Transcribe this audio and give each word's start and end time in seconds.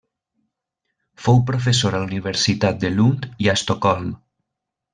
Fou 1.25 1.41
professor 1.49 1.97
a 1.97 2.01
la 2.05 2.09
Universitat 2.09 2.81
de 2.87 2.91
Lund 2.97 3.31
i 3.47 3.51
a 3.51 3.55
Estocolm. 3.61 4.09